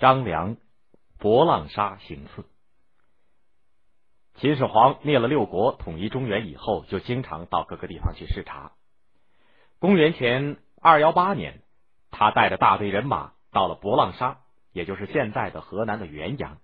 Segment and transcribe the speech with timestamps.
[0.00, 0.56] 张良
[1.18, 2.46] 博浪沙行刺。
[4.36, 8.72] 秦始皇灭了六国，统一中原以后，就经常到各个地方去视察。
[9.78, 11.60] 公元前二幺八年，
[12.10, 14.38] 他带着大队人马到了博浪沙，
[14.72, 16.56] 也就是现在的河南的原阳。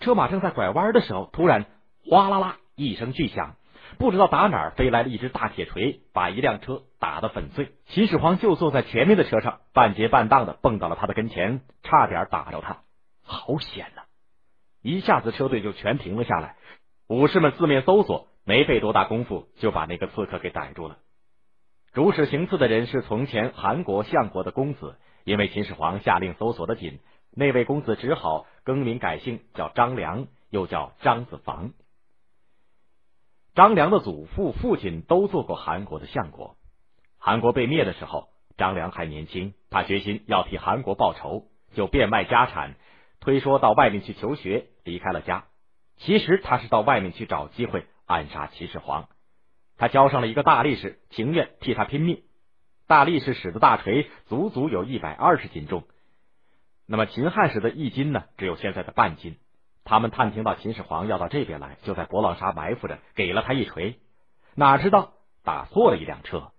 [0.00, 1.66] 车马正在拐弯的时候，突然
[2.04, 3.54] 哗啦啦一声巨响，
[3.98, 7.72] 不知道打哪儿飞来了一只大铁锤，把一辆车打得粉碎。
[7.86, 12.82] 秦始皇就坐在前面的车上，半截半荡的蹦到了他的跟前，差点打着他，
[13.24, 14.02] 好险呐！
[14.82, 16.56] 一下子车队就全停了下来，
[17.08, 20.98] 武士们四面搜索，没费多大功夫就把那个刺客给逮住了。
[21.92, 27.00] 主使行刺的人是从前韩国相国的公子，因为秦始皇下令搜索的紧。
[27.32, 31.72] 那位公子只好更名改姓，叫张良，又叫张子房。
[33.54, 36.56] 张良的祖父、父亲都做过韩国的相国。
[37.22, 42.76] 韩国被灭的时候，张良还年轻，他决心要替韩国报仇，就变卖家产，
[43.20, 45.44] 推说到外面去求学，离开了家。
[45.98, 49.08] 其实他是到外面去找机会暗杀秦始皇。
[49.76, 52.22] 他交上了一个大力士，情愿替他拼命。
[52.86, 55.84] 大力士使的大锤足足有一百二十斤重。
[56.86, 59.36] 那么秦汉时的一斤呢，只有现在的半斤。
[59.84, 63.98] 他们探听到秦始皇要到这边来，就在博浪沙埋伏着，给了他一锤。
[64.54, 65.12] 哪知道
[65.44, 66.52] 打错了一辆车，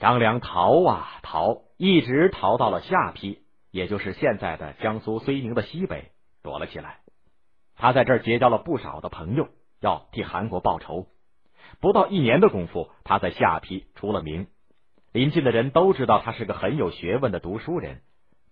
[0.00, 3.38] 张良逃啊逃，一直逃到了下邳，
[3.70, 6.10] 也就是现在的江苏睢宁的西北，
[6.42, 7.00] 躲了起来。
[7.76, 9.48] 他在这儿结交了不少的朋友，
[9.78, 11.06] 要替韩国报仇。
[11.80, 14.46] 不到一年的功夫，他在下邳出了名，
[15.12, 18.00] 临近的人都知道他是个很有学问的读书人。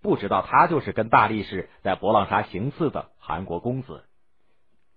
[0.02, 4.04] 不知道他就是跟大力士在博浪沙行刺的韩国公子。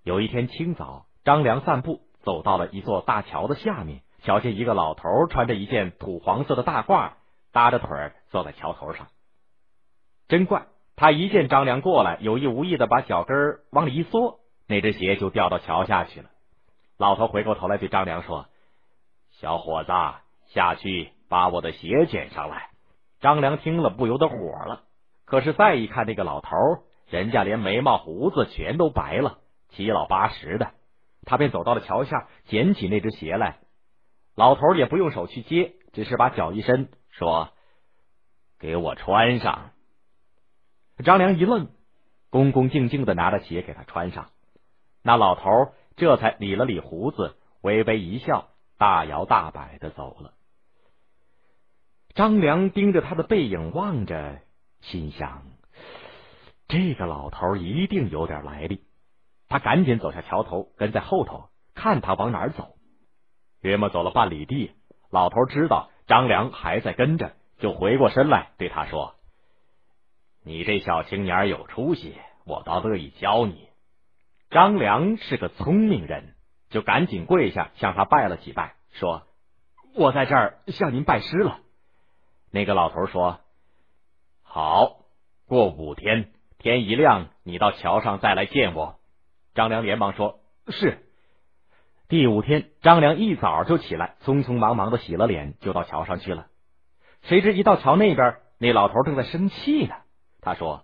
[0.03, 7.11] 有一天清早，张良散步，走到了一座大桥的下面，瞧见一个老头穿着一件土黄色的大褂，
[7.51, 9.07] 搭着腿坐在桥头上。
[10.27, 16.29] 真怪，他一见张良过来，有意无意的把脚跟往里一缩，那只鞋就掉到桥下去了。
[16.97, 18.45] 老头回过头来对张良说
[19.41, 19.91] ：“小伙子，
[20.53, 22.69] 下去把我的鞋捡上来。”
[23.19, 24.83] 张良听了不由得火了。
[25.25, 26.55] 可是再一看那个老头，
[27.09, 29.39] 人家连眉毛胡子全都白了，
[29.69, 30.71] 七老八十的，
[31.25, 33.57] 他便走到了桥下，捡起那只鞋来。
[34.35, 37.49] 老头也不用手去接，只是把脚一伸，说
[38.59, 39.71] ：“给我穿上。”
[41.03, 41.69] 张良一愣，
[42.29, 44.29] 恭恭敬敬的拿着鞋给他穿上。
[45.01, 50.33] 那老头这才理了理胡子，微微一笑，大摇大摆的走了。
[52.13, 54.41] 张良盯着他的背影望着。
[54.81, 55.43] 心想，
[56.67, 58.83] 这个老头一定有点来历。
[59.47, 62.75] 他赶紧走下桥头，跟在后头看他往哪儿走。
[63.61, 64.71] 约莫走了半里地，
[65.09, 69.15] 老头知道张良还在跟着，就回过身来对他说
[70.43, 73.69] ：“你这小青年有出息，我倒乐意教你。”
[74.49, 76.33] 张良是个聪明人，
[76.69, 79.23] 就赶紧跪下向他拜了几拜，说
[79.95, 81.59] ：“我在这儿向您拜师了。”
[82.51, 83.39] 那个老头说。
[84.43, 84.97] 好，
[85.47, 88.99] 过五天天一亮，你到桥上再来见我。
[89.53, 91.05] 张良连忙说：“是。”
[92.11, 96.47] 第五天，张良一早就起来，匆匆忙忙的洗了脸，就到桥上去了。
[97.21, 99.95] 谁知一到桥那边，那老头正在生气呢。
[100.41, 100.83] 他说：“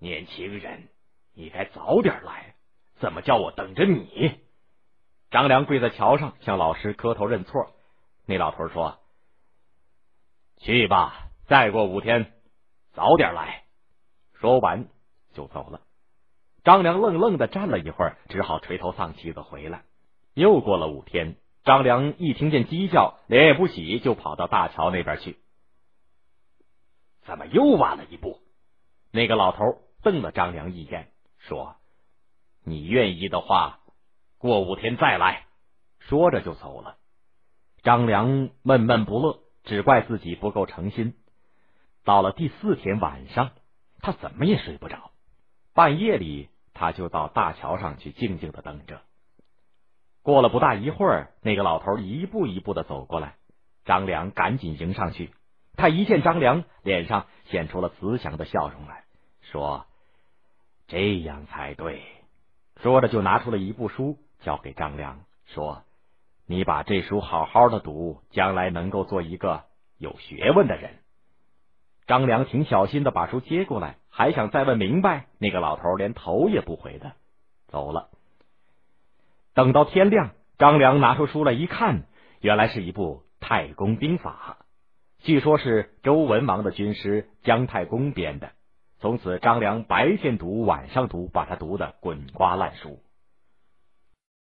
[0.00, 0.88] 年轻人，
[1.32, 2.56] 你该早点来，
[2.96, 4.40] 怎么叫我等着你？”
[5.30, 7.70] 张良跪在桥上向老师磕头认错。
[8.26, 8.98] 那老头说
[10.58, 12.32] ：“去吧，再过五天。”
[12.94, 13.62] 早点来，
[14.32, 14.88] 说完
[15.34, 15.82] 就走了。
[16.64, 19.84] 张良愣愣的站了一会儿，只好垂头丧气的回来。
[20.36, 25.38] 又过了五天，张良一听见鸡叫，脸也不洗，就跑到大桥那边去。
[27.22, 28.42] 怎么又晚了一步？
[29.10, 29.64] 那个老头
[30.02, 31.08] 瞪了张良一眼，
[31.38, 31.76] 说
[32.64, 33.80] ：“你愿意的话，
[34.36, 35.46] 过五天再来。”
[36.00, 36.98] 说着就走了。
[37.82, 41.14] 张良闷闷不乐，只怪自己不够诚心。
[42.04, 43.52] 到了第四天晚上，
[44.02, 45.12] 他怎么也睡不着。
[45.72, 49.00] 半夜里，他就到大桥上去静静的等着。
[50.26, 53.36] 过了不大一会儿，那个老头一步一步的走过来，
[53.84, 55.30] 张良赶紧迎上去。
[55.76, 59.04] 他一见张良，脸上显出了慈祥的笑容来
[59.40, 59.86] 说
[60.88, 62.02] ：“这样才对。”
[62.82, 65.84] 说着就拿出了一部书交给张良，说
[66.44, 69.62] ：“你把这书好好的读，将来能够做一个
[69.96, 70.90] 有学问的人。”
[72.08, 77.12] 张良挺小心的把书接过来，还想再问明白，那个老头连头也不回的
[77.68, 78.08] 走了。
[79.56, 82.02] 等到天亮，张良拿出书来一看，
[82.42, 84.58] 原来是一部《太公兵法》，
[85.24, 88.50] 据说是周文王的军师姜太公编的，
[88.98, 92.98] 从此张良白天读晚上读，把他读得滚瓜烂熟。